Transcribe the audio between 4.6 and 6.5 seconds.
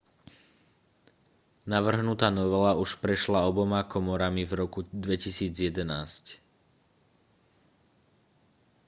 roku 2011